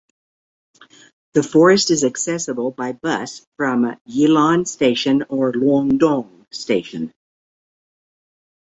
[1.33, 7.11] The forest is accessible by bus from Yilan Station or Luodong Station.